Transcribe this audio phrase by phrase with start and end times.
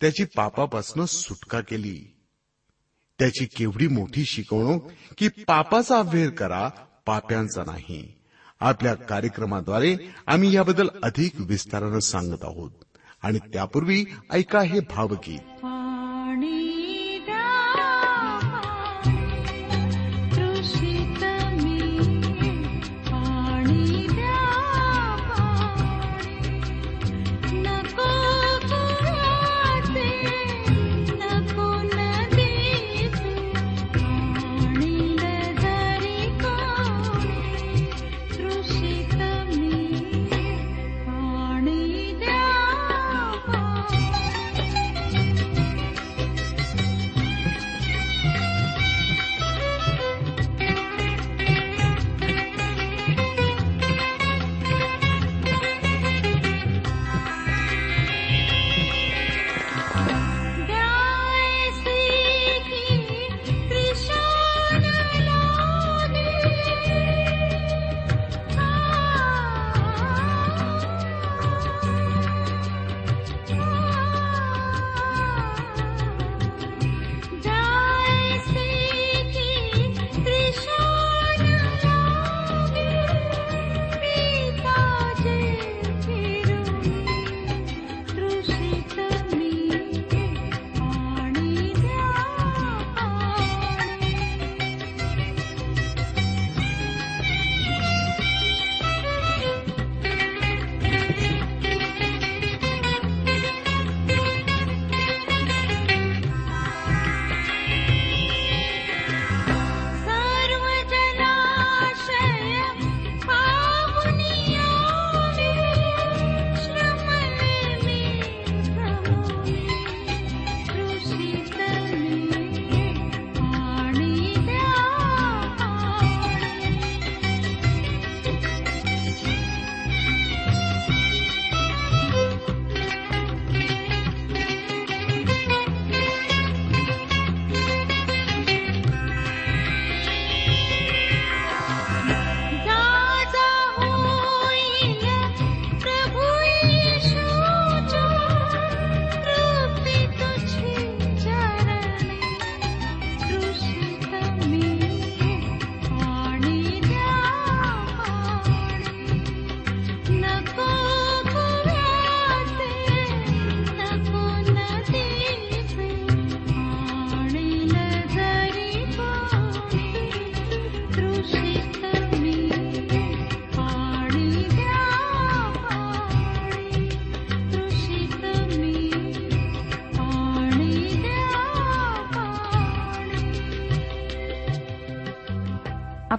[0.00, 2.16] त्याची पापापासून सुटका केली.
[3.18, 6.68] त्याची केवढी मोठी शिकवणूक की पापाचा अभ्यर करा
[7.06, 8.14] पाप्यांचा नाही.
[8.60, 12.70] आपल्या कार्यक्रमाद्वारे आम्ही याबद्दल अधिक विस्तारानं सांगत आहोत.
[13.22, 15.40] आणि त्यापूर्वी ऐका हे भावगीत.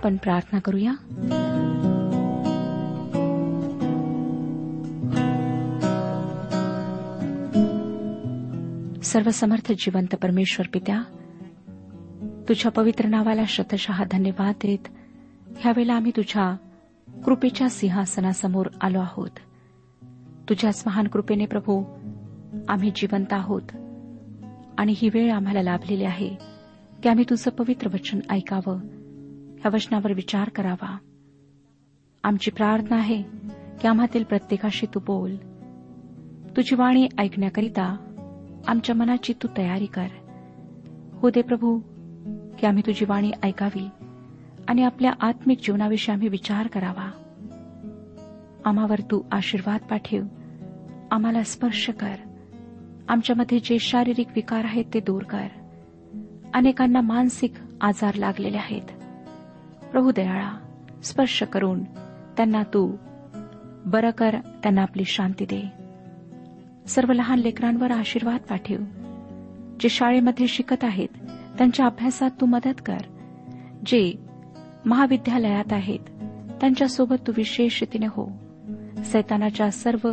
[0.02, 0.92] आपण प्रार्थना करूया.
[9.04, 11.04] सर्वसमर्थ जिवंत परमेश्वर पित्या
[12.50, 14.88] तुझ्या पवित्र नावाला शतशः धन्यवाद देत
[15.58, 16.56] ह्यावेळेला आम्ही तुझ्या
[17.26, 19.32] कृपेच्या सिंहासनासमोर आलो आहोत.
[20.50, 21.84] तुझ्याच महान कृपेने प्रभू
[22.70, 23.76] आम्ही जिवंत आहोत
[24.78, 26.36] आणि ही वेळ आम्हाला लाभलेली आहे
[27.04, 29.01] की आम्ही तुझं पवित्र वचन ऐकावं.
[29.62, 30.98] ह्या वचनावर विचार करावा.
[32.24, 33.24] आमची प्रार्थना आहे
[33.82, 35.36] की आम्हातील प्रत्येकाशी तू बोल.
[36.58, 37.98] तुझी वाणी ऐकण्याकरिता
[38.68, 40.08] आमच्या मनाची तू तयारी कर.
[41.14, 41.80] हो दे प्रभू
[42.60, 43.90] की आम्ही तुझी वाणी ऐकावी
[44.68, 47.12] आणि आपल्या आत्मिक जीवनाविषयी आम्ही विचार करावा.
[48.66, 50.22] आम्हावर तू आशीर्वाद पाठव.
[51.12, 52.16] आम्हाला स्पर्श कर.
[53.08, 55.48] आमच्यामध्ये जे शारीरिक विकार आहेत ते दूर कर.
[56.54, 59.01] अनेकांना मानसिक आजार लागलेले आहेत.
[59.92, 60.52] प्रभू दयाळा
[61.04, 61.84] स्पर्श करून
[62.38, 62.96] त्यांना तू
[63.86, 65.68] बरं कर त्यांना आपली शांती दे.
[66.88, 68.76] सर्व लहान लेकरांवर आशीर्वाद पाठव.
[69.80, 71.08] जे शाळेमध्ये शिकत आहेत
[71.58, 72.98] त्यांच्या अभ्यासात तू मदत कर.
[73.86, 74.14] जे
[74.86, 76.00] महाविद्यालयात आहेत
[76.62, 78.30] त्यांच्यासोबत तू विशेष रीतीने हो.
[79.04, 80.12] सैतानाच्या सर्व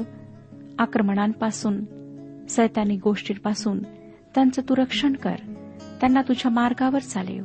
[0.79, 1.85] आक्रमणांपासून
[2.47, 3.79] सैतानी गोष्टींपासून
[4.35, 5.37] त्यांचं तू रक्षण कर.
[6.01, 7.45] त्यांना तुझ्या मार्गावर चालेव.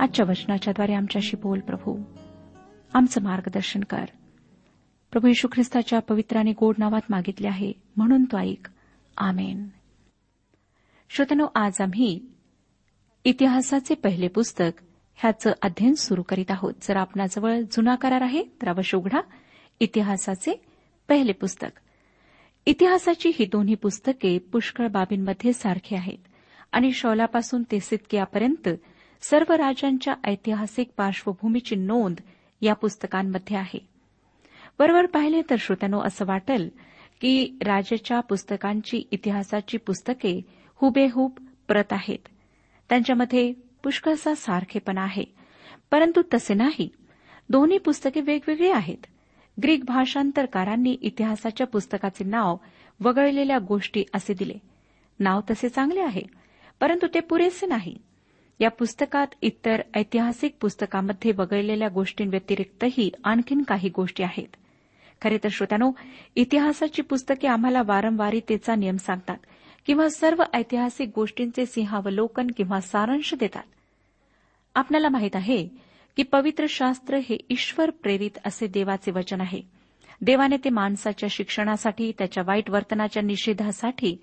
[0.00, 2.02] आजच्या वचनाच्याद्वारे आमच्याशी बोल प्रभू.
[2.94, 4.04] आमचं मार्गदर्शन कर.
[5.10, 8.68] प्रभू यशू ख्रिस्ताच्या पवित्र आणि गोड नावात मागितले आहे म्हणून तो ऐक.
[9.16, 9.68] आमेन.
[11.10, 12.20] श्रोतनो आज आम्ही
[13.24, 14.82] इतिहासाचे पहिले पुस्तक
[15.14, 16.74] ह्याचं अध्ययन सुरू करीत आहोत.
[16.82, 19.20] जर आपणाजवळ जुना करार आहे तर अवश्य उघडा.
[19.80, 20.64] इतिहासाचे
[21.08, 21.80] पहिले पुस्तक.
[22.66, 26.18] इतिहासाची ही दोन्ही पुस्तके पुष्कळ बाबींमध्ये सारखी आहेत
[26.72, 28.68] आणि शौलापासून ते सितकियापर्यंत
[29.30, 32.16] सर्व राजांच्या ऐतिहासिक पार्श्वभूमीची नोंद
[32.60, 33.88] या पुस्तकांमध्ये आहे.
[34.78, 36.70] बरोबर पाहिले तर श्रोत्यानो असं वाटेल
[37.20, 40.40] की राजाच्या पुस्तकांची इतिहासाची पुस्तके
[40.74, 41.30] हुबेहूब
[41.68, 42.18] प्रत आहेत.
[42.88, 43.52] त्यांच्यामध्ये
[43.82, 45.24] पुष्कळसा सारखेपणा आहे.
[45.90, 46.88] परंतु तसे नाही.
[47.48, 49.06] दोन्ही पुस्तके वेगवेगळी आहेत.
[49.62, 52.56] ग्रीक भाषांतरकारांनी इतिहासाच्या पुस्तकाचे नाव
[53.00, 54.54] वगळलेल्या गोष्टी असे दिले.
[55.20, 56.22] नाव तसे चांगले आहे
[56.80, 57.96] परंतु ते पुरेसे नाही.
[58.60, 64.56] या पुस्तकात इतर ऐतिहासिक पुस्तकामध्ये वगळलेल्या गोष्टींव्यतिरिक्तही आणखीन काही गोष्टी आहेत.
[65.22, 65.90] खरे तर श्रोत्यानो
[66.36, 69.36] इतिहासाची पुस्तके आम्हाला वारंवारितेचा नियम सांगतात
[69.86, 73.62] किंवा सर्व ऐतिहासिक गोष्टींचे सिंहावलोकन किंवा सारांश देतात.
[74.74, 75.68] आपल्याला माहीत आहे
[76.16, 79.62] की पवित्र शास्त्र हे ईश्वर प्रेरित असे देवाचे वचन आहे.
[80.20, 84.16] देवाने ते माणसाच्या शिक्षणासाठी त्याच्या वाईट वर्तनाच्या निषेधासाठी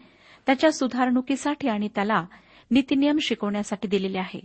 [0.46, 2.26] त्याच्या सुधारणुकीसाठी आणि त्याला
[2.72, 4.42] नीतिनियम शिकवण्यासाठी दिलेले आहे.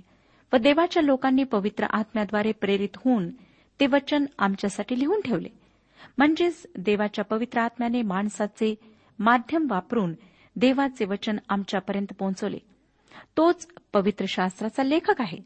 [0.52, 3.30] व देवाच्या लोकांनी पवित्र आत्म्याद्वारे प्रेरित होऊन
[3.80, 5.48] ते वचन आमच्यासाठी लिहून ठेवले.
[6.18, 8.74] म्हणजेच देवाच्या पवित्र आत्म्याने माणसाचे
[9.18, 10.14] माध्यम वापरून
[10.56, 12.58] देवाचे वचन आमच्यापर्यंत पोहोचवले.
[13.36, 15.38] तोच पवित्र शास्त्राचा लेखक आहे.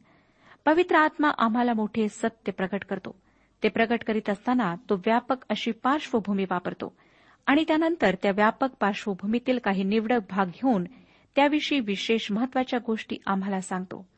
[0.66, 3.20] पवित्र आत्मा आम्हाला मोठे सत्य प्रकट करतो.
[3.62, 6.96] ते प्रकट करीत असताना तो व्यापक अशी पार्श्वभूमी वापरतो.
[7.46, 10.84] आणि त्यानंतर त्या व्यापक पार्श्वभूमीतील काही निवडक भाग घेऊन
[11.36, 14.08] त्याविषयी विशेष महत्त्वाच्या गोष्टी आम्हाला सांगतो.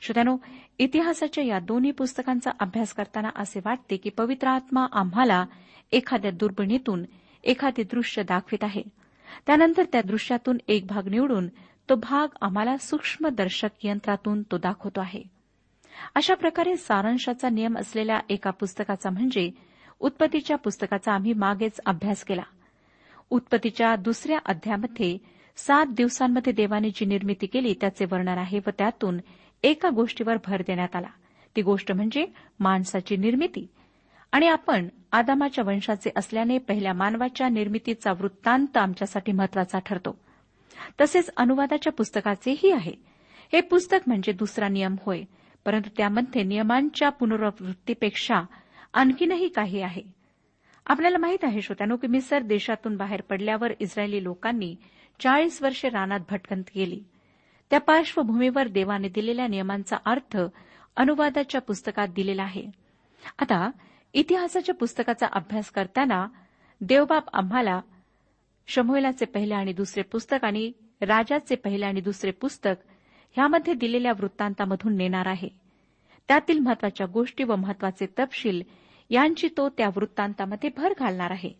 [0.00, 0.36] श्रोत्यानो
[0.78, 5.44] इतिहासाच्या या दोन्ही पुस्तकांचा अभ्यास करताना असे वाटते की पवित्र आत्मा आम्हाला
[5.92, 7.04] एखाद्या दुर्बिणीतून
[7.44, 8.82] एखादे दृश्य दाखवित आहे.
[9.46, 11.48] त्यानंतर त्या दृश्यातून एक भाग निवडून
[11.88, 15.22] तो भाग आम्हाला सूक्ष्मदर्शक यंत्रातून तो दाखवतो आहे.
[16.14, 19.50] अशा प्रकारे सारांशाचा नियम असलेल्या एका पुस्तकाचा म्हणजे
[20.00, 22.42] उत्पत्तीच्या पुस्तकाचा आम्ही मागेच अभ्यास केला.
[23.30, 25.18] उत्पत्तीच्या दुसऱ्या अध्यायामध्ये
[25.56, 29.18] सात दिवसांमध्ये देवाने जी निर्मिती केली त्याचे वर्णन आहे व त्यातून
[29.62, 31.06] एका गोष्टीवर भर देण्यात आला.
[31.56, 32.26] ती गोष्ट म्हणजे
[32.60, 33.66] माणसाची निर्मिती.
[34.32, 40.18] आणि आपण आदामाच्या वंशाचे असल्याने पहिल्या मानवाच्या निर्मितीचा वृत्तांत आमच्यासाठी महत्त्वाचा ठरतो.
[41.00, 42.92] तसेच अनुवादाच्या पुस्तकाचेही आहे.
[43.52, 45.22] हे पुस्तक म्हणजे दुसरा नियम होय
[45.64, 48.42] परंतु त्यामध्ये नियमांच्या पुनरावृत्तीपेक्षा
[48.92, 50.02] आणखीनही काही आहे.
[50.86, 54.76] आपल्याला माहीत आहे श्रोत्यानो की मिसर देशातून बाहेर पडल्यावर इस्रायली लोकांनी
[55.18, 57.04] चाळीस वर्षे रानात भटकंत गेली.
[57.70, 60.36] त्या पार्श्वभूमीवर देवाने दिलेल्या नियमांचा अर्थ
[60.96, 62.66] अनुवादाच्या पुस्तकात दिलेला आहे.
[63.38, 63.70] आता
[64.12, 66.26] इतिहासाच्या पुस्तकाचा अभ्यास करताना
[66.80, 67.80] देवबाप आम्हाला
[68.66, 72.74] शमोलाचे पहिले आणि दुसरे पुस्तक आणि राजाचे पहिले आणि दुसरे पुस्तक
[73.32, 75.48] ह्यामध्ये दिलेल्या वृत्तांतामधून नेणार आहे.
[76.28, 78.62] त्यातील महत्त्वाच्या गोष्टी व महत्त्वाचे तपशील
[79.10, 81.50] यांची तो त्या वृत्तांतामध्ये भर घालणार आहे.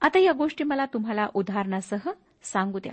[0.00, 2.10] आता या गोष्टी मला तुम्हाला उदाहरणासह
[2.42, 2.92] सांगू द्या.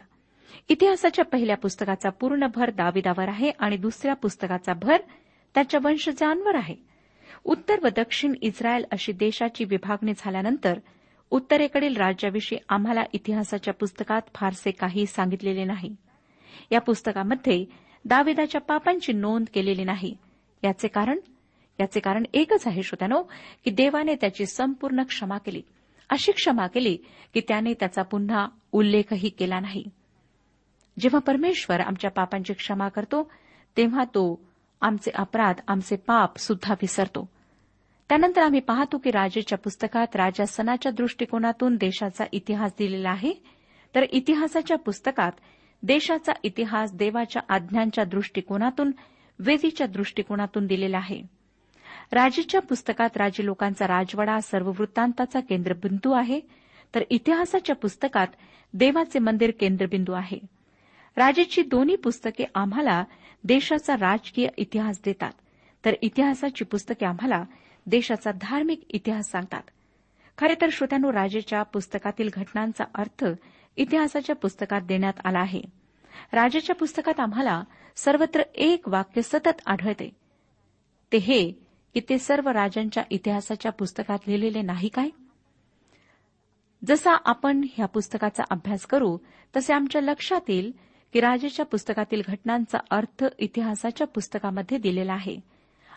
[0.70, 4.98] इतिहासाच्या पहिल्या पुस्तकाचा पूर्ण भर दाविदावर आहे आणि दुसऱ्या पुस्तकाचा भर
[5.56, 6.76] त्याच्या वंशजांवर आहे.
[7.44, 10.80] उत्तर व दक्षिण इस्रायल अशी देशाची विभागणी झाल्यानंतर
[11.30, 15.96] उत्तरेकडील राज्याविषयी आम्हाला इतिहासाच्या पुस्तकात फारसे काही सांगितलेले नाही.
[16.72, 17.66] या पुस्तकामध्ये
[18.06, 20.18] दाविदाच्या पापांची नोंद केलेली नाही.
[20.64, 21.20] याचे कारण
[21.80, 23.24] याचे कारण एकच आहे श्रोत्यानो
[23.66, 25.62] की देवाने त्याची संपूर्ण क्षमा केली.
[26.10, 26.98] अशी क्षमा केली
[27.34, 29.86] की त्याने त्याचा पुन्हा उल्लेखही केला नाही.
[31.00, 33.32] जेव्हा परमेश्वर आमच्या पापांची क्षमा करतो
[33.78, 34.44] तेव्हा तो
[34.82, 37.30] आमचे अपराध आमचे पाप सुद्धा विसरतो.
[38.10, 43.34] त्यानंतर आम्ही पाहतो की राजेच्या पुस्तकात राजा सणाच्या दृष्टिकोनातून देशाचा इतिहास दिलेला आहे.
[43.96, 45.32] तर इतिहासाच्या पुस्तकात
[45.84, 48.92] देशाचा इतिहास देवाच्या आज्ञांच्या दृष्टिकोनातून
[49.40, 51.37] वेदीच्या दृष्टिकोनातून दिलेला आहे.
[52.12, 56.40] राजेच्या पुस्तकात राजे लोकांचा राजवाडा सर्व वृत्तांताचा केंद्रबिंदू आहे.
[56.96, 58.28] तर इतिहासाच्या पुस्तकात
[58.74, 60.40] देवाचे मंदिर केंद्रबिंदू आहे.
[61.18, 63.04] राजेची दोन्ही पुस्तके आम्हाला
[63.44, 65.32] देशाचा राजकीय इतिहास देतात.
[65.86, 67.44] तर इतिहासाची पुस्तके आम्हाला
[67.86, 69.64] देशाचा धार्मिक इतिहास सांगतात.
[70.38, 73.26] खरे तर श्रोत्यानो राजेच्या पुस्तकातील घटनांचा अर्थ
[73.78, 75.62] इतिहासाच्या पुस्तकात देण्यात आला आहे.
[76.34, 77.64] राजाच्या पुस्तकात आम्हाला
[77.96, 80.10] सर्वत्र एक वाक्य सतत आढळते.
[81.12, 85.10] ते हे की ते सर्व राजांच्या इतिहासाच्या पुस्तकात लिहिलेले नाही काय?
[86.88, 89.18] जसा आपण ह्या पुस्तकाचा अभ्यास करू
[89.56, 90.72] तसे आमच्या लक्षात येईल
[91.14, 95.40] की राजेच्या पुस्तकातील घटनांचा अर्थ इतिहासाच्या पुस्तकामध्ये दिलेला आहे.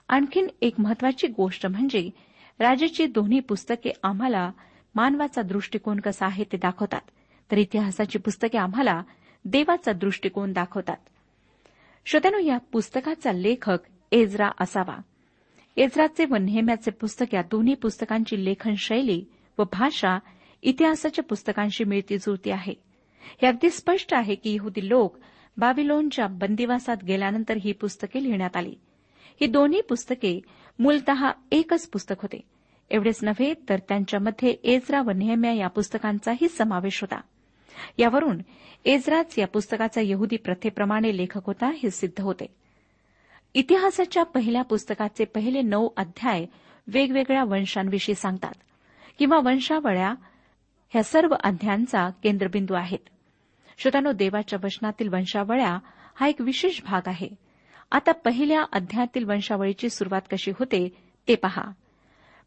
[0.08, 2.10] आणखीन एक महत्वाची गोष्ट म्हणजे
[2.58, 4.50] राजेची दोन्ही पुस्तके आम्हाला
[4.94, 7.00] मानवाचा दृष्टिकोन कसा आहे ते दाखवतात.
[7.50, 9.02] तर इतिहासाची पुस्तके आम्हाला
[9.44, 10.96] देवाचा दृष्टिकोन दाखवतात.
[12.06, 13.78] श्रोत्यानो या पुस्तकाचा लेखक
[14.12, 14.98] एजरा असावा.
[15.76, 19.24] एजराचे व नेहम्याचे पुस्तक या दोन्ही पुस्तकांची लेखनशैली
[19.58, 20.18] व भाषा
[20.62, 22.74] इतिहासाच्या पुस्तकांशी मिळती जुळती आहे.
[23.42, 25.16] हे अगदी स्पष्ट आहे की यहुदी लोक
[25.56, 28.74] बाबिलोनच्या बंदिवासात गेल्यानंतर ही पुस्तके लिहिण्यात आली.
[29.40, 30.40] ही दोन्ही पुस्तके
[30.78, 31.10] मूलत
[31.52, 32.40] एकच पुस्तक होते.
[32.90, 37.20] एवढेच नव्हे तर त्यांच्यामध्ये एजरा व नेहम्या या पुस्तकांचाही समावेश होता.
[37.98, 38.38] यावरून
[38.84, 42.46] एजराच या पुस्तकाचा यहुदी प्रथेप्रमाणे लेखक होता हे सिद्ध होते.
[43.54, 46.46] इतिहासाच्या पहिल्या पुस्तकाचे पहिले नऊ अध्याय
[46.86, 48.52] वेगवेगळ्या वंशांविषयी सांगतात
[49.18, 50.14] किंवा वंशावळ्या
[50.88, 52.98] ह्या सर्व अध्यायांचा केंद्रबिंदू आहेत.
[53.78, 55.78] श्रोतानो देवाच्या वचनातील वंशावळ्या
[56.14, 57.28] हा एक विशेष भाग आहे.
[57.92, 60.88] आता पहिल्या अध्यायातील वंशावळीची सुरुवात कशी होते
[61.28, 61.62] ते पहा.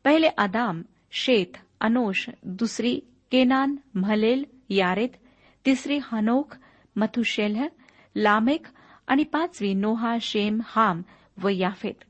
[0.03, 0.81] पहिले आदाम
[1.11, 2.99] शेत अनोश दुसरी
[3.31, 5.09] केनान महलेल यारेत
[5.65, 6.57] तिसरी हनोख
[6.95, 7.65] मथुशेल्ह
[8.15, 8.65] लामेक
[9.07, 11.01] आणि पाचवी नोहा शेम हाम
[11.41, 12.03] व याफेत.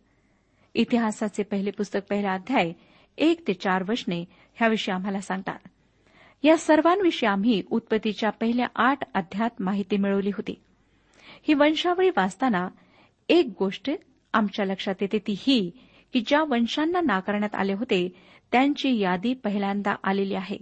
[0.74, 2.72] इतिहासाचे पहिले पुस्तक पहिला अध्याय
[3.18, 5.60] एक ते चार वचने ह्याविषयी आम्हाला सांगतात.
[6.44, 10.62] या सर्वांविषयी आम्ही उत्पत्तीच्या पहिल्या आठ अध्यात माहिती मिळवली होती.
[11.48, 12.68] ही वंशावळी वाचताना
[13.30, 13.92] एक गोष्ट
[14.34, 15.72] आमच्या लक्षात येते ती ही
[16.14, 18.10] की ज्या वंशांना नाकारण्यात आले होते
[18.52, 20.58] त्यांची यादी पहिल्यांदा आलेली आहे.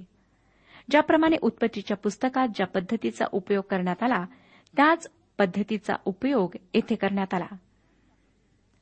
[0.89, 4.25] ज्याप्रमाणे उत्पत्तीच्या पुस्तकात ज्या पद्धतीचा उपयोग करण्यात आला
[4.77, 5.07] त्याच
[5.41, 7.47] पद्धतीचा उपयोग येथे करण्यात आला.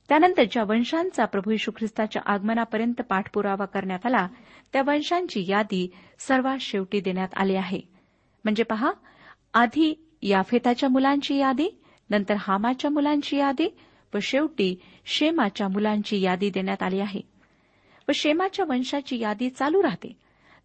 [0.09, 4.27] त्यानंतर ज्या वंशांचा प्रभू यशू ख्रिस्ताच्या आगमनापर्यंत पाठपुरावा करण्यात आला
[4.73, 7.81] त्या वंशांची यादी सर्वात शेवटी देण्यात आली आहे.
[8.43, 8.91] म्हणजे पहा
[9.53, 13.67] आधी याफेताच्या मुलांची यादी नंतर हामाच्या मुलांची यादी
[14.13, 14.75] व शेवटी
[15.05, 17.21] शेमाच्या मुलांची यादी देण्यात आली आहे.
[18.07, 20.17] व शेमाच्या वंशाची यादी चालू राहते.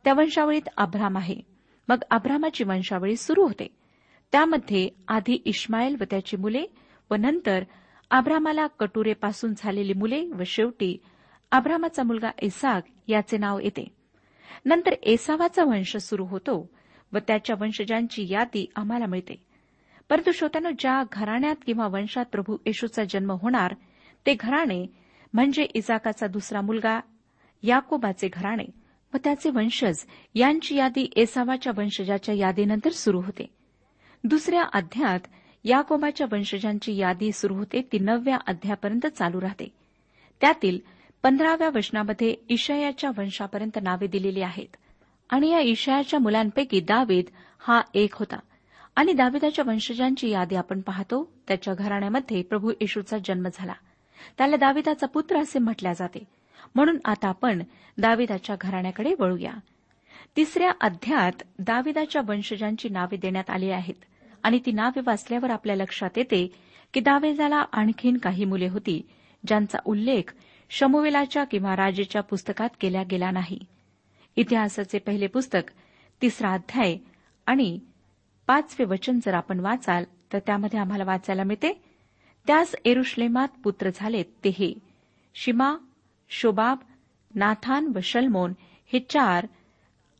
[0.04, 1.36] त्या वंशावळीत अब्राम आहे.
[1.88, 3.83] मग अब्रामाची वंशावळी सुरू होते.
[4.32, 6.64] त्यामध्ये आधी इस्माईल व त्याची मुले
[7.10, 7.64] व नंतर
[8.10, 10.96] आब्रामाला कटुरेपासून झालेली मुले व शेवटी
[11.52, 13.88] आब्रामाचा मुलगा एसाक याचे नाव येते.
[14.64, 16.70] नंतर एसावाचा वंश सुरू होतो
[17.12, 19.34] व त्याच्या वंशजांची यादी आम्हाला मिळते.
[20.10, 23.74] परंतु श्रोत्यानं ज्या घराण्यात किंवा वंशात प्रभू येशूचा जन्म होणार
[24.26, 24.86] ते घराणे
[25.32, 27.00] म्हणजे इजाकाचा दुसरा मुलगा
[27.62, 28.64] याकोबाचे घराणे
[29.14, 30.04] व त्याचे वंशज
[30.34, 33.46] यांची यादी एसावाच्या वंशजाच्या यादीनंतर सुरू होते.
[34.24, 35.20] दुसऱ्या अध्यात
[35.64, 39.68] याकोबाच्या वंशजांची यादी सुरू होते ती नवव्या अध्यापर्यंत चालू राहते.
[40.40, 40.78] त्यातील
[41.22, 44.76] पंधराव्या वचनामध्ये ईशयाच्या वंशापर्यंत नावे दिलेली आहेत.
[45.30, 47.24] आणि या ईशयाच्या मुलांपैकी दावीद
[47.58, 48.36] हा एक होता.
[48.96, 53.74] आणि दाविदाच्या वंशजांची यादी आपण पाहतो त्याच्या घराण्यामध्ये प्रभू येशूचा जन्म झाला.
[54.38, 56.24] त्याला दाविदाचा पुत्र असे म्हटल्या जाते.
[56.74, 57.62] म्हणून आता आपण
[57.98, 59.52] दाविदाच्या घराण्याकडे वळूया.
[60.36, 64.04] तिसऱ्या अध्यात दाविदाच्या वंशजांची नावे देण्यात आली आहेत.
[64.44, 66.46] आणि ती नावे वाचल्यावर आपल्या लक्षात येते
[66.94, 69.00] की दावेजाला आणखीन काही मुले होती
[69.46, 70.32] ज्यांचा उल्लेख
[70.70, 73.58] शमुवेलाच्या किंवा राजेच्या पुस्तकात केला गेला नाही.
[74.36, 75.70] इतिहासाचे पहिले पुस्तक
[76.22, 76.96] तिसरा अध्याय
[77.46, 77.78] आणि
[78.46, 81.72] पाचवे वचन जर आपण वाचाल तर त्यामध्ये आम्हाला वाचायला मिळते
[82.46, 84.72] त्यास एरुश्लेमात पुत्र झालेत ते हे
[85.34, 85.74] शिमा
[86.28, 86.78] शोबाब
[87.34, 88.52] नाथान व शलमोन
[88.92, 89.46] हे चार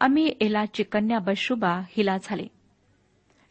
[0.01, 2.47] अमी एलाची कन्या बशुबा हिला झाले.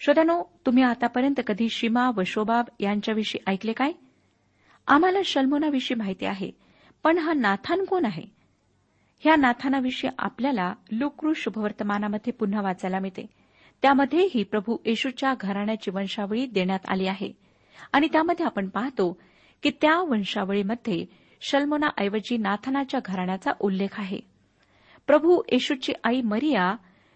[0.05, 3.91] श्रोत्यानो तुम्ही आतापर्यंत कधी शिमा व शोबाब यांच्याविषयी ऐकले काय?
[4.87, 6.51] आम्हाला शल्मोनाविषयी माहिती आहे
[7.03, 8.23] पण हा नाथान कोण आहे?
[9.19, 13.25] ह्या नाथानाविषयी आपल्याला लुक्रू शुभवर्तमानामध्ये पुन्हा वाचायला मिळते.
[13.81, 17.31] त्यामध्येही प्रभू येशूच्या घराण्याची वंशावळी देण्यात आली आहे.
[17.93, 19.21] आणि त्यामध्ये आपण पाहतो
[19.63, 21.05] की त्या वंशावळीमध्ये
[21.41, 24.19] शल्मोनाऐवजी नाथानाच्या घराण्याचा उल्लेख आहे.
[25.07, 26.75] प्रभू येशूची आई मरिया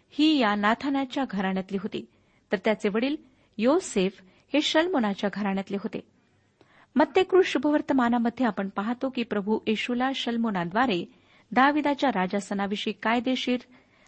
[0.10, 2.06] ही या नाथानाच्या घराण्यातली होती.
[2.52, 3.16] तर त्याचे वडील
[3.58, 4.22] योसेफ
[4.54, 6.00] हे शल्मोनाच्या घराण्यातले होते.
[6.96, 11.06] मत्तेकृ शुभवर्तमानामध्ये आपण पाहतो की प्रभू येशूला शल्मोनाद्वारे
[11.52, 13.60] दाविदाच्या राजासनाविषयी कायदेशीर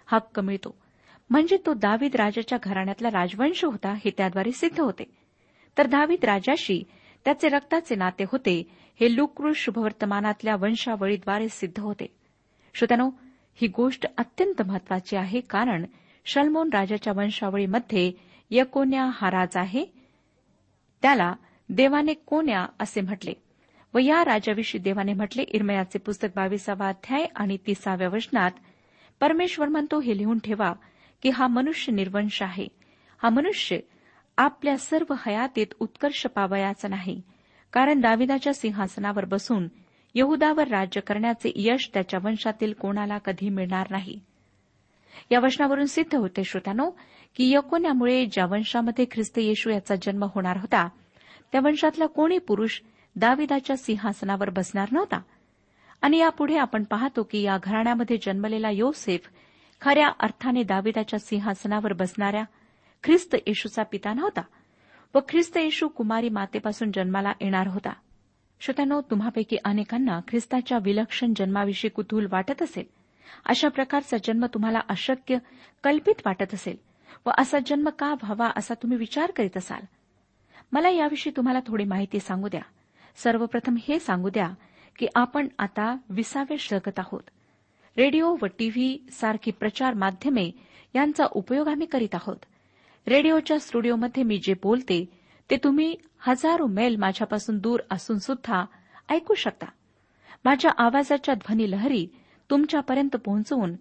[0.06, 0.78] हक्क मिळतो.
[1.30, 5.04] म्हणजे तो दावीद राजाच्या घराण्यातला राजवंश होता हे त्याद्वारे सिद्ध होते.
[5.78, 6.84] तर दावीद राजाशी
[7.26, 8.68] त्याचे रक्ताचे नाते होते
[9.00, 12.06] हे लुक्रू शुभवर्तमानातल्या वंशावळीद्वारे सिद्ध होते.
[12.74, 13.10] श्रोत्यानो
[13.56, 15.86] ही गोष्ट अत्यंत महत्वाची आहे कारण
[16.26, 19.86] शल्मोन राजाच्या वंशावळीमध्ये यकोन्या हा राज आहे.
[21.02, 21.34] त्याला
[21.70, 23.34] देवाने कोण्या असे म्हटले.
[23.94, 28.52] व या राजाविषयी देवाने म्हटले इरमयाचे पुस्तक बावीसावा अध्याय आणि तिसाव्या वचनात
[29.20, 30.74] परमेश्वर म्हणतो हे लिहून ठेवा
[31.22, 32.68] की हा मनुष्य निर्वंश आहे.
[33.24, 33.78] हा मनुष्य
[34.38, 37.22] आपल्या सर्व हयातीत उत्कर्ष पावयाचा नाही.
[37.74, 39.68] कारण दाविदाच्या सिंहासनावर बसून
[40.16, 44.20] यहुदावर राज्य करण्याचे यश त्याच्या वंशातील कोणाला कधी मिळणार नाही.
[45.32, 46.90] या वचनावरून सिद्ध होते श्रोत्यानो
[47.36, 50.88] की यकोन्यामुळे ज्या वंशामध्ये ख्रिस्त येशू याचा जन्म होणार होता
[51.52, 52.82] त्या वंशातला कोणी पुरुष
[53.16, 55.22] दाविदाच्या सिंहासनावर बसणार नव्हता?
[56.02, 59.30] आणि यापुढे आपण पाहतो की या घराण्यामध्ये जन्मलेला योसेफ
[59.82, 62.44] खऱ्या अर्थाने दाविदाच्या सिंहासनावर बसणाऱ्या
[63.04, 64.42] ख्रिस्त येशूचा पिता नव्हता
[65.16, 67.94] व ख्रिस्त येशू कुमारी मातेपासून जन्माला येणार होता.
[68.60, 72.99] श्रोत्यानो तुम्हापैकी अनेकांना ख्रिस्ताच्या विलक्षण जन्माविषयी कुतूहल वाटत असेल.
[73.46, 75.38] अशा प्रकारचा जन्म तुम्हाला अशक्य
[75.84, 76.76] कल्पित वाटत असेल.
[77.26, 79.82] व असा जन्म का व्हावा असा तुम्ही विचार करीत असाल?
[80.72, 82.62] मला याविषयी तुम्हाला थोडी माहिती सांगू द्या.
[83.16, 84.50] सर्वप्रथम हे सांगू द्या
[85.00, 87.22] की आपण आता विसाव्या जगत आहोत.
[87.98, 90.52] रेडिओ व टीव्ही सारखी प्रचार माध्यमे
[90.96, 92.38] यांचा उपयोग आम्ही करीत आहोत.
[93.08, 95.06] रेडिओच्या स्टुडिओमध्ये मी जे बोलते
[95.50, 98.66] ते तुम्ही हजारो मैल माझ्यापासून दूर असून सुद्धा
[99.10, 99.66] ऐकू शकता.
[100.46, 102.08] माझ्या आवाजाच्या ध्वनी लहरी
[102.50, 103.76] तुमच्यापर्यंत पोहोचवून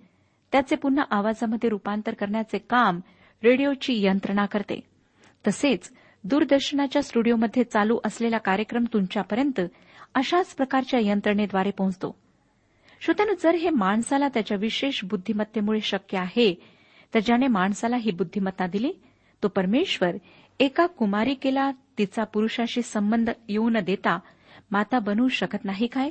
[0.52, 3.00] त्याचे पुन्हा आवाजामध्ये रूपांतर करण्याचे काम
[3.44, 4.80] रेडिओची यंत्रणा करते.
[5.46, 5.92] तसेच
[6.24, 9.60] दूरदर्शनाच्या स्टुडिओमध्ये चालू असलेला कार्यक्रम तुमच्यापर्यंत
[10.14, 12.14] अशाच प्रकारच्या यंत्रणेद्वारे पोहोचतो.
[13.00, 16.54] श्रोत्यानं जर हे माणसाला त्याच्या विशेष बुद्धिमत्तेमुळे शक्य आहे
[17.14, 18.92] तर ज्याने माणसाला ही बुद्धिमत्ता दिली
[19.42, 20.16] तो परमेश्वर
[20.60, 24.18] एका कुमारिकेला तिचा पुरुषाशी संबंध येऊ न देता
[24.70, 26.10] माता बनवू शकत नाही काय?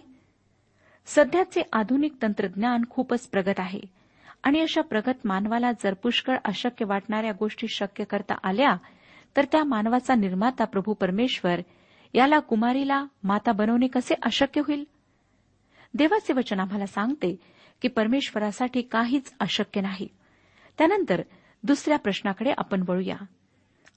[1.07, 3.79] सध्याचे आधुनिक तंत्रज्ञान खूपच प्रगत आहे.
[4.43, 8.75] आणि अशा प्रगत मानवाला जर पुष्कळ अशक्य वाटणाऱ्या गोष्टी शक्य करता आल्या
[9.37, 11.59] तर त्या मानवाचा निर्माता प्रभू परमेश्वर
[12.13, 14.83] याला कुमारीला माता बनवणे कसे अशक्य होईल?
[15.93, 17.39] देवाचे वचन आम्हाला सांगते
[17.81, 20.07] की परमेश्वरासाठी काहीच अशक्य नाही.
[20.77, 21.21] त्यानंतर
[21.63, 23.17] दुसऱ्या प्रश्नाकडे आपण वळूया.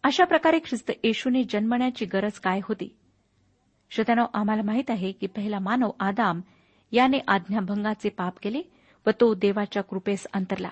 [0.02, 2.96] अशा प्रकारे ख्रिस्त येशूने जन्मण्याची गरज काय होती?
[3.90, 6.40] श्रोत्यानो आम्हाला माहीत आहे की पहिला मानव आदाम
[6.92, 8.62] याने आज्ञाभंगाचे पाप केले
[9.06, 10.68] व तो देवाच्या कृपेस अंतरला.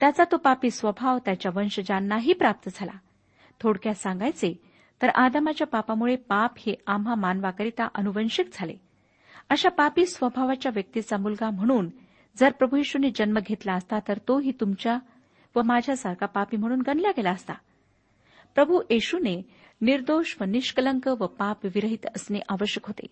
[0.00, 2.98] त्याचा तो पापी स्वभाव त्याच्या वंशजांनाही प्राप्त झाला.
[3.60, 4.60] थोडक्यात सांगायचे
[5.02, 8.74] तर आदामाच्या पापामुळे पाप हे आम्हा मानवाकरिता अनुवंशिक झाले.
[9.50, 11.90] अशा पापी स्वभावाच्या व्यक्तीचा मुलगा म्हणून
[12.36, 14.98] जर प्रभू येशूने जन्म घेतला असता तर तोही तुमच्या
[15.56, 17.52] व माझ्यासारखा पापी म्हणून गणला गेला असता.
[18.54, 19.42] प्रभू येशूने
[19.80, 23.06] निर्दोष व निष्कलंक व पाप विरहित असणे आवश्यक होते.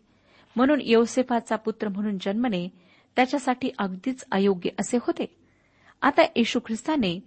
[0.56, 2.68] म्हणून योसेफाचा पुत्र म्हणून जन्मणे
[3.16, 5.36] त्याच्यासाठी अगदीच अयोग्य असे होते.
[6.02, 7.20] आता येशू ख्रिस्ताने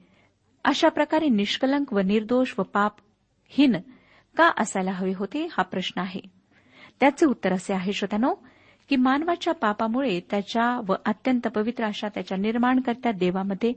[0.63, 3.75] अशा प्रकारे निष्कलंक व निर्दोष व पापहीन
[4.37, 6.19] का असायला हवे होते हा प्रश्न आहे.
[6.99, 8.33] त्याचे उत्तर असे आहे श्रोत्यानो
[8.89, 13.73] की मानवाच्या पापामुळे त्याच्या व अत्यंत पवित्र अशा त्याच्या निर्माणकर्त्या देवामध्ये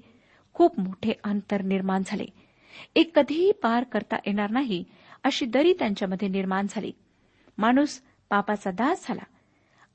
[0.55, 2.25] खूप मोठे अंतर निर्माण झाले.
[2.95, 4.85] एक कधीही पार करता येणार नाही
[5.25, 6.93] अशी दरी त्यांच्यामध्ये निर्माण झाली.
[7.59, 9.23] माणूस पापाचा दास झाला.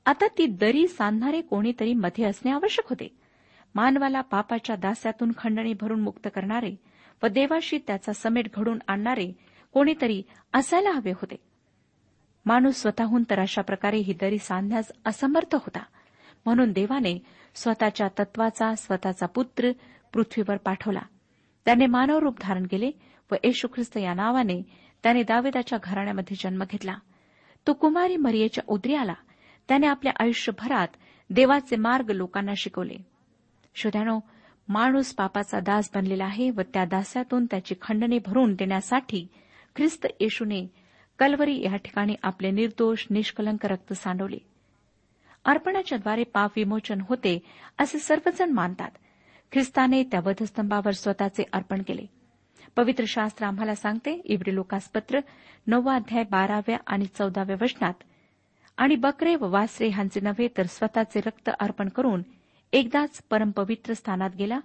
[0.08, 3.08] आता ती दरी सांधणारे कोणीतरी मध्ये असणे आवश्यक होते.
[3.74, 6.76] मानवाला पापाच्या दास्यातून खंडणी भरून मुक्त करणारे
[7.22, 9.32] व देवाशी त्याचा समेट घडून आणणारे
[9.72, 10.22] कोणीतरी
[10.54, 11.36] असायला हवे होते.
[12.46, 15.82] माणूस स्वतःहून तर अशा प्रकारे ही दरी सांधण्यास असमर्थ होता.
[16.46, 17.18] म्हणून देवाने
[17.54, 19.70] स्वतःच्या तत्वाचा स्वतःचा पुत्र
[20.12, 21.02] पृथ्वीवर पाठवला.
[21.64, 22.90] त्याने मानव रूप धारण केले
[23.30, 24.62] व येशू ख्रिस्त या नावाने
[25.02, 26.94] त्याने दावेदाच्या घराण्यामध्ये जन्म घेतला.
[27.66, 29.14] तो कुमारी मरियेच्या उदरी आला.
[29.68, 30.88] त्याने आपल्या आयुष्यभरात
[31.30, 32.96] देवाचे मार्ग लोकांना शिकवले.
[33.74, 34.20] श्रोत्यानो
[34.68, 39.26] माणूस पापाचा दास बनलेला आहे व त्या दास्यातून त्याची खंडणी भरून देण्यासाठी
[39.76, 40.66] ख्रिस्त येशूने
[41.18, 44.38] कलवरी या ठिकाणी आपले निर्दोष निष्कलंक रक्त सांडवले.
[45.44, 47.38] अर्पणाच्याद्वारे पाप विमोचन होते
[47.78, 48.90] असे सर्वजण मानतात.
[49.52, 52.06] ख्रिस्ताने त्या वधस्तंभावर स्वतःचे अर्पण केले.
[52.76, 55.20] पवित्र शास्त्र आम्हाला सांगते इब्री लोकासपत्र
[55.66, 57.94] नववा अध्याय बाराव्या आणि चौदाव्या वचनात
[58.78, 62.22] आणि बकरे व वासरे ह्यांचे नव्हे तर स्वतःचे रक्त अर्पण करून
[62.72, 64.58] एकदाच परमपवित्र स्थानात गेला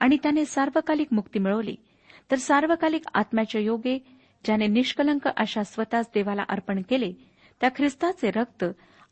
[0.00, 1.74] आणि त्याने सार्वकालिक मुक्ती मिळवली.
[2.30, 3.98] तर सार्वकालिक आत्म्याच्या योगे
[4.44, 7.12] ज्याने निष्कलंक अशा स्वतःच देवाला अर्पण केले
[7.60, 8.64] त्या ख्रिस्ताचे रक्त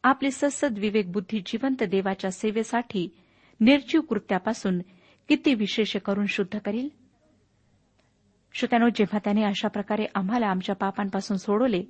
[0.05, 3.09] आपली ससद विवेक बुद्धी जिवंत देवाच्या सेवेसाठी
[3.61, 4.79] निर्जीव कृत्यापासून
[5.29, 6.89] किती विशेष करून शुद्ध करील?
[8.55, 11.83] श्रोत्यानो जेव्हा त्याने अशा प्रकारे आम्हाला आमच्या पापांपासून सोडवले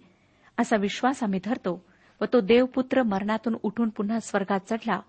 [0.58, 1.89] असा विश्वास आम्ही धरतो
[2.20, 5.00] व तो देवपुत्र मरणातून उठून पुन्हा स्वर्गात चढला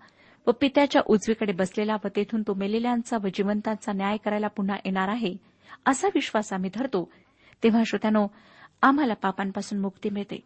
[0.46, 5.36] व पित्याच्या उजवीकडे बसलेला व तेथून तो मेलेल्यांचा व जिवंतांचा न्याय करायला पुन्हा येणार आहे
[5.86, 7.10] असा विश्वास आम्ही धरतो.
[7.62, 8.26] तेव्हा श्रोत्यानो
[8.82, 10.40] आम्हाला पापांपासून मुक्ती मिळते.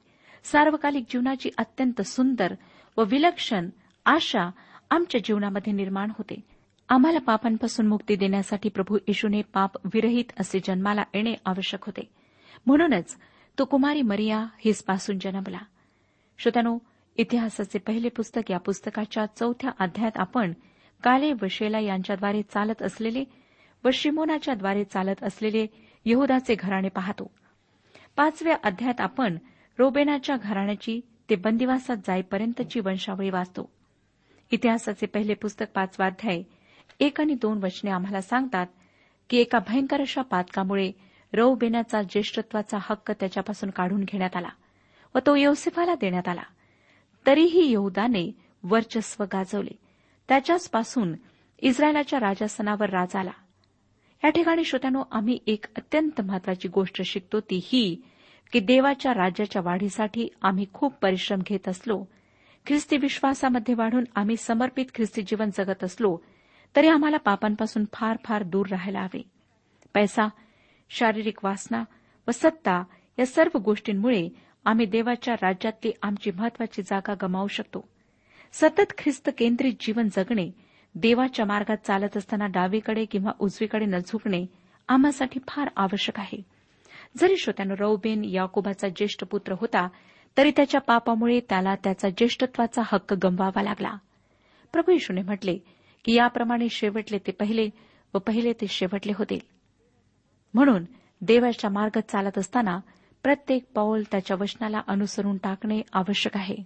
[0.45, 2.55] सार्वकालिक जीवनाची अत्यंत सुंदर
[2.97, 3.69] व विलक्षण
[4.05, 4.51] आशा
[4.91, 6.41] आमच्या जीवनामध्ये निर्माण होते.
[6.89, 12.09] आम्हाला पापांपासून मुक्ती देण्यासाठी प्रभू येशूने पाप विरहित असे जन्माला येणे आवश्यक होते.
[12.67, 13.17] म्हणूनच
[13.59, 15.59] तो कुमारी मरिया हिसपासून जन्मला.
[16.39, 16.79] श्रोत्यानो
[17.17, 20.53] इतिहासाचे पहिले पुस्तक या पुस्तकाच्या चौथ्या अध्यायात आपण
[21.03, 23.25] काले व शेला यांच्याद्वारे चालत असलेले
[23.85, 25.67] व शिमोनाच्याद्वारे चालत असलेले
[26.05, 27.31] यहुदाचे घराणे पाहतो.
[28.17, 29.37] पाचव्या अध्यायात आपण
[29.79, 33.71] रोबेनाच्या घराण्याची ते बंदिवासात जाईपर्यंतची वंशावळी वाचतो.
[34.51, 36.43] इतिहासाचे पहिले पुस्तक पाचवा अध्याय
[37.01, 38.67] एक आणि दोन वचने आम्हाला सांगतात
[39.31, 40.93] की एका भयंकर अशा पातकामुळे
[41.33, 44.49] रौबेनाचा ज्येष्ठत्वाचा हक्क त्याच्यापासून काढून घेण्यात आला.
[45.17, 46.43] व तो योसेफाला देण्यात आला.
[47.27, 49.79] तरीही यहुदाने वर्चस्व गाजवले.
[50.29, 51.15] त्याच्याचपासून
[51.59, 53.31] इस्रायलाच्या राजासनावर राज आला.
[54.25, 58.03] या ठिकाणी श्रोत्यानो आम्ही एक अत्यंत महत्वाची गोष्ट शिकतो ती ही
[58.53, 62.05] की देवाच्या राज्याच्या वाढीसाठी आम्ही खूप परिश्रम घेत असलो
[62.67, 66.19] ख्रिस्ती विश्वासामध्ये वाढून आम्ही समर्पित ख्रिस्ती जीवन जगत असलो
[66.77, 69.25] तरी आम्हाला पापांपासून फार फार दूर राहायला हवे.
[69.95, 70.29] पैसा
[70.91, 71.85] शारीरिक वासना
[72.29, 72.85] व सत्ता
[73.19, 74.29] या सर्व गोष्टींमुळे
[74.67, 77.89] आम्ही देवाच्या राज्यातली आमची महत्वाची जागा गमावू शकतो.
[78.53, 80.51] सतत ख्रिस्त केंद्रित जीवन जगणे
[80.95, 84.47] देवाच्या मार्गात चालत असताना डावीकडे किंवा उजवीकडे न झुकणे
[84.89, 86.43] आम्हासाठी फार आवश्यक आहे.
[87.17, 89.89] जरी श्रोत्यानं रौबेन याकोबाचा ज्येष्ठ पुत्र होता
[90.39, 93.97] तरी त्याच्या पापामुळे त्याला त्याचा ज्येष्ठत्वाचा हक्क गमवावा लागला.
[94.73, 95.59] प्रभू येशूने म्हटले
[96.05, 97.71] की याप्रमाणे शेवटले ते पहिले
[98.15, 99.39] व पहिले ते शेवटले होते.
[100.55, 100.85] म्हणून
[101.21, 102.81] देवाच्या मार्गात चालत असताना
[103.27, 106.57] प्रत्येक पाऊल त्याच्या वचनाला अनुसरून टाकणे आवश्यक आहे.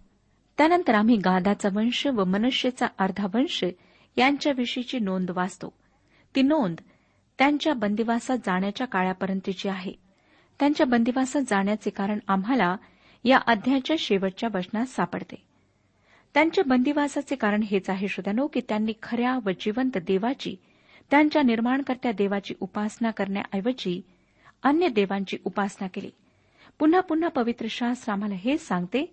[0.59, 3.65] त्यानंतर आम्ही गादाचा वंश व मनुष्यचा अर्धा वंश
[4.17, 5.73] यांच्याविषयीची नोंद वाचतो.
[6.35, 6.77] ती नोंद
[7.39, 9.93] त्यांच्या बंदिवासात जाण्याच्या काळापर्यंतची आहे.
[10.59, 12.77] त्यांच्या बंदिवासात जाण्याचे कारण आम्हाला
[13.25, 15.45] या अध्यायाच्या शेवटच्या वचनात सापडते.
[16.35, 20.57] त्यांच्या बंदिवासाचे कारण हेच आहे श्रोत्यानो की त्यांनी खऱ्या व जिवंत देवाची
[21.11, 24.01] त्यांच्या निर्माणकर्त्या देवाची उपासना करण्याऐवजी
[24.63, 26.11] अन्य देवांची उपासना केली.
[26.81, 29.05] पुन्हा पुन्हा पवित्र शास्त्र आम्हाला हेच सांगते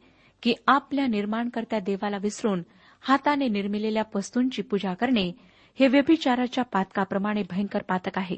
[0.44, 2.62] की आपल्या निर्माणकर्त्या देवाला विसरून
[3.02, 5.32] हाताने निर्मिलेल्या वस्तूंची पूजा करणे
[5.80, 8.38] हे व्यभिचाराच्या पातकाप्रमाणे भयंकर पातक आहे.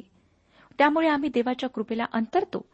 [0.77, 2.65] त्यामुळे आम्ही देवाच्या कृपेला अंतरतो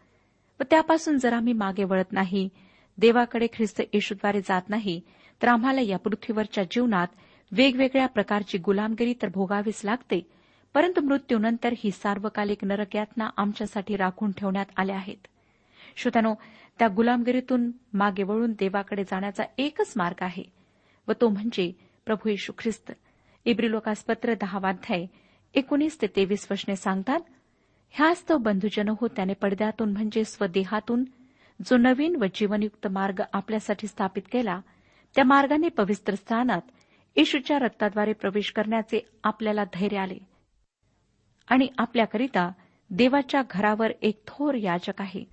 [0.59, 2.49] व त्यापासून जर आम्ही मागे वळत नाही
[2.97, 5.01] देवाकडे ख्रिस्त येशूद्वारे जात नाही
[5.41, 7.07] तर आम्हाला या पृथ्वीवरच्या जीवनात
[7.51, 10.25] वेगवेगळ्या प्रकारची गुलामगिरी तर भोगावीच लागते
[10.73, 15.27] परंतु मृत्यूनंतर ही सार्वकालिक नरकयातना आमच्यासाठी राखून ठेवण्यात आल्या आहेत.
[15.97, 16.33] श्रोत्यानो
[16.79, 20.43] त्या गुलामगिरीतून मागे वळून देवाकडे जाण्याचा एकच मार्ग आहे
[21.07, 21.71] व तो म्हणजे
[22.05, 22.91] प्रभू येशू ख्रिस्त.
[23.45, 25.05] इब्रिलोकासपत्र दहावाध्याय
[25.55, 27.19] एकोणीस ते तेवीस वशने सांगतात
[27.93, 31.03] ह्याच तो बंधुजन हो त्याने पडद्यातून म्हणजे स्वदेहातून
[31.59, 34.59] जो नवीन व जीवनयुक्त मार्ग आपल्यासाठी स्थापित केला
[35.15, 36.71] त्या मार्गाने पवित्र स्थानात
[37.15, 40.17] येशूच्या रक्ताद्वारे प्रवेश करण्याचे आपल्याला धैर्य आले.
[41.47, 42.49] आणि आपल्याकरिता
[42.89, 45.23] देवाच्या घरावर एक थोर याचक आहे.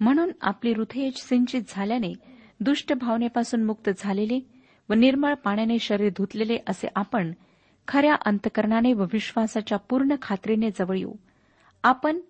[0.00, 2.12] म्हणून आपली हृदय सिंचित झाल्याने
[2.60, 4.40] दुष्ट भावनेपासून मुक्त झालेले
[4.88, 7.32] व निर्मळ पाण्याने शरीर धुतलेले असे आपण
[7.88, 11.12] खऱ्या अंतकरणाने व विश्वासाच्या पूर्ण खात्रीने जवळ येऊ.
[11.82, 12.20] आपण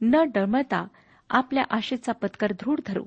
[0.00, 0.86] न डळमळता
[1.30, 3.04] आपल्या आशेचा पत्कर दृढ धरू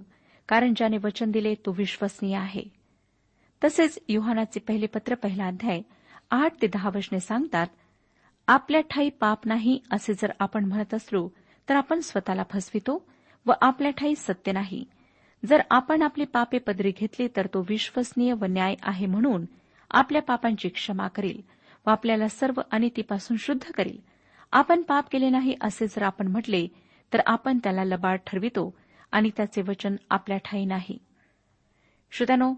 [0.47, 2.63] कारण ज्याने वचन दिले तो विश्वसनीय आहे.
[3.61, 5.81] तसेच युहानाचे पहिले पत्र पहिला अध्याय
[6.31, 7.67] आठ ते दहा वचने सांगतात
[8.47, 11.27] आपल्या ठाई पाप नाही असे जर आपण म्हणत असलो
[11.69, 13.07] तर आपण स्वतःला फसवितो
[13.45, 14.83] व आपल्या ठाई सत्य नाही.
[15.45, 19.45] जर आपण आपली पापे पदरी घेतली तर तो विश्वसनीय व न्याय आहे म्हणून
[19.91, 21.41] आपल्या पापांची क्षमा करील
[21.87, 23.97] व आपल्याला सर्व अनितीपासून शुद्ध करील.
[24.51, 26.67] आपण पाप केले नाही असे जर आपण म्हटले
[27.13, 28.73] तर आपण त्याला लबाड ठरवितो
[29.11, 30.97] आणि त्याचे वचन आपल्या ठाई नाही.
[32.11, 32.53] श्रोत्यानो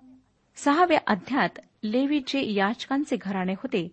[0.56, 3.88] सहाव्या अध्यात लेवी जे याचकांचे घराणे होते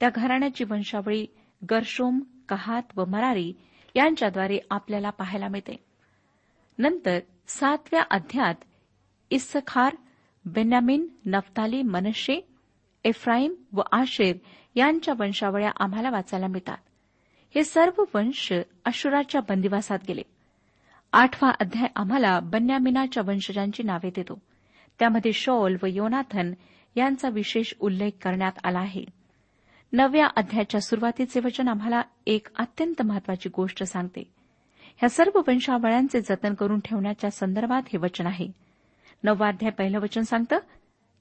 [0.00, 1.26] त्या घराण्याची वंशावळी
[1.70, 3.52] गर्शोम कहात व मरारी
[3.94, 5.83] यांच्याद्वारे आपल्याला पाहायला मिळते.
[6.78, 8.54] नंतर सातव्या अध्यात
[9.30, 9.96] Issachar
[10.44, 12.48] Benjamin Naphtali Manasseh
[13.04, 14.36] Ephraim व आशेर
[14.74, 16.76] यांच्या वंशावळ्या आम्हाला वाचायला मिळतात.
[17.54, 18.52] हे सर्व वंश
[18.84, 20.22] अशुराच्या बंदिवासात गेले.
[21.12, 24.42] आठवा अध्याय आम्हाला बन्यामिनाच्या वंशजांची नावे देतो.
[24.98, 26.52] त्यामध्ये शॉल व योनाथन
[26.96, 29.04] यांचा विशेष उल्लेख करण्यात आला आहे.
[29.92, 34.22] नवव्या अध्यायाच्या सुरुवातीचे वचन आम्हाला एक अत्यंत महत्वाची गोष्ट सांगते.
[34.96, 38.48] ह्या सर्व वंशावळ्यांचे जतन करून ठेवण्याच्या संदर्भात हे वचन आहे.
[39.24, 40.58] नववाध्याय पहिलं वचन सांगतं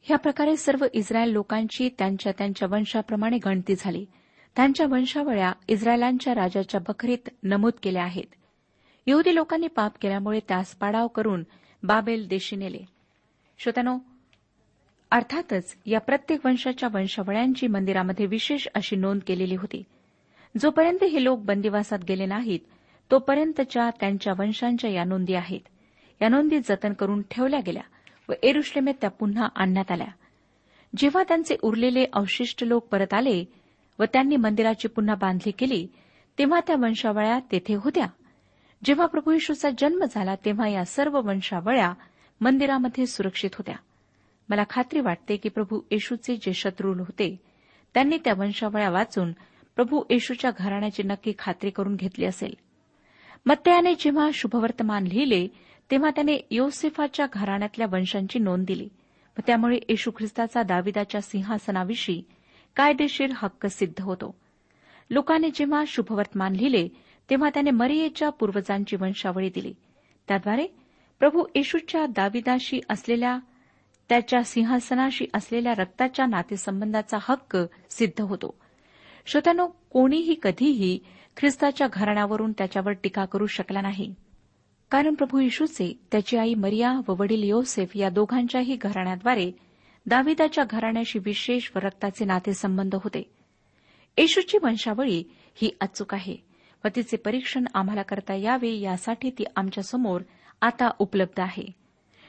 [0.02, 4.06] ह्या प्रकारे सर्व इस्रायल लोकांची त्यांच्या त्यांच्या वंशाप्रमाणे गणती झाली.
[4.56, 8.36] त्यांच्या वंशावळ्या इस्रायलांच्या राजाच्या बखरीत नमूद केल्या आहेत.
[9.08, 11.44] यहुदी लोकांनी पाप केल्यामुळे त्यास पाडाव करून
[11.84, 12.80] बाबेल देशी नेले.
[13.60, 13.98] श्रोत्यानो
[15.12, 19.84] अर्थातच या प्रत्येक वंशाच्या वंशावळ्यांची मंदिरामध्ये विशेष अशी नोंद केलेली होती.
[20.62, 22.60] जोपर्यंत हे लोक बंदिवासात गेले नाहीत
[23.14, 25.60] तोपर्यंतच्या त्यांच्या वंशांच्या या नोंदी आहेत.
[26.22, 27.82] या नोंदी जतन करून ठेवल्या गेल्या
[28.30, 30.08] व एरुश्लेमेत त्या पुन्हा आणण्यात आल्या.
[30.98, 33.46] जेव्हा त्यांचे उरलेले अवशिष्ट लोक परत आले
[34.00, 35.88] व त्यांनी मंदिराची पुन्हा बांधली केली
[36.38, 38.08] तेव्हा त्या वंशावळ्या तेथे होत्या.
[38.84, 41.94] जेव्हा प्रभू येशूचा जन्म झाला तेव्हा या सर्व वंशावळ्या
[42.42, 43.76] मंदिरामध्ये सुरक्षित होत्या.
[44.50, 47.42] मला खात्री वाटते की प्रभू येशूचे जे शत्रू होते
[47.94, 49.32] त्यांनी त्या वंशावळ्या वाचून
[49.76, 52.63] प्रभू येशूच्या घराण्याची नक्की खात्री करून घेतली असेल.
[53.46, 55.48] मत्तयाने जेव्हा शुभवर्तमान लिहिले
[55.92, 58.90] तेव्हा त्याने योसेफाच्या घराण्यातल्या वंशांची नोंद दिली.
[59.38, 62.24] व त्यामुळे येशू ख्रिस्ताचा दाविदाच्या सिंहासनाविषयी
[62.76, 64.36] कायदेशीर हक्क सिद्ध होतो.
[65.10, 66.88] लोकांनी जेव्हा शुभवर्तमान लिहिले
[67.30, 69.74] तेव्हा त्याने मरियेच्या पूर्वजांची वंशावळी दिली.
[70.28, 70.68] त्याद्वारे
[71.20, 73.40] प्रभू येशूच्या दाविदाशी असलेल्या
[74.10, 77.58] त्याच्या सिंहासनाशी असलेल्या रक्ताच्या नातेसंबंधाचा हक्क
[77.90, 78.58] सिद्ध होतो.
[79.26, 81.00] श्रोत्यानो कोणीही कधीही
[81.38, 84.14] ख्रिस्ताच्या घराण्यावरून त्याच्यावर टीका करू शकला नाही.
[84.92, 89.52] कारण प्रभू येशूचे त्याची आई मरिया व वडील योसेफ या दोघांच्याही घराण्याद्वारे
[90.06, 93.32] दाविदाच्या घराण्याशी विशेष व रक्ताचे नातेसंबंध होते.
[94.18, 95.24] येशूची वंशावळी
[95.56, 96.36] ही अचूक आहे
[96.86, 100.22] व तिचे परीक्षण आम्हाला करता यावे यासाठी ती आमच्यासमोर
[100.62, 101.72] आता उपलब्ध आहे.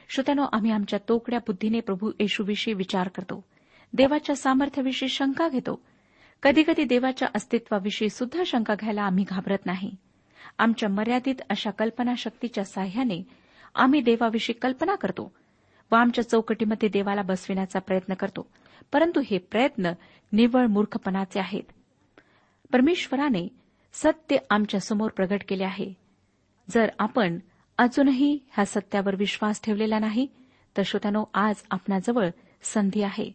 [0.09, 3.43] श्रोत्यानो आम्ही आमच्या तोकड्या बुद्धीने प्रभू येशूविषयी विचार करतो.
[3.93, 5.81] देवाच्या सामर्थ्याविषयी शंका घेतो.
[6.43, 9.95] कधीकधी देवाच्या अस्तित्वाविषयी सुद्धा शंका घ्यायला आम्ही घाबरत नाही.
[10.57, 13.23] आमच्या मर्यादित अशा कल्पनाशक्तीच्या साह्याने
[13.75, 15.31] आम्ही देवाविषयी कल्पना करतो
[15.91, 18.47] व आमच्या चौकटीमध्ये देवाला बसविण्याचा प्रयत्न करतो.
[18.93, 19.91] परंतु हे प्रयत्न
[20.31, 21.63] निव्वळ मूर्खपणाचे आहेत.
[22.73, 23.47] परमेश्वराने
[23.93, 25.93] सत्य आमच्यासमोर प्रगट केले आहे.
[26.69, 27.39] जर आपण
[27.77, 30.27] अजूनही ह्या सत्यावर विश्वास ठेवलेला नाही
[30.77, 32.29] तर श्रोत्यानो आज आपणाजवळ
[32.63, 33.31] संधी आहे.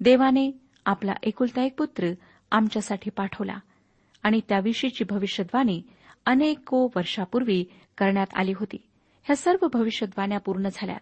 [0.00, 0.50] देवाने
[0.86, 2.12] आपला एकुलता एक पुत्र
[2.52, 3.56] आमच्यासाठी पाठवला.
[4.22, 5.82] आणि त्याविषयीची भविष्यद्वाणी
[6.26, 7.64] अनेको वर्षापूर्वी
[7.98, 8.76] करण्यात आली होती.
[9.22, 11.00] ह्या सर्व भविष्यद्वाण्या पूर्ण झाल्यात.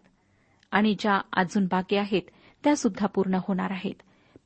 [0.71, 2.23] आणि ज्या अजून बाकी आहेत
[2.65, 3.95] त्या सुद्धा पूर्ण होणार आहेत.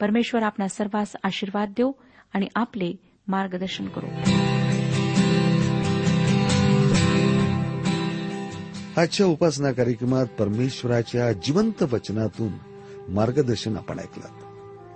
[0.01, 1.93] परमेश्वर आपणा सर्वांस आशीर्वाद देऊ
[2.35, 2.93] आणि आपले
[3.29, 4.07] मार्गदर्शन करू.
[9.01, 12.53] आजच्या उपासना कार्यक्रमात परमेश्वराच्या जिवंत वचनातून
[13.09, 14.44] मार्गदर्शन आपण ऐकलं.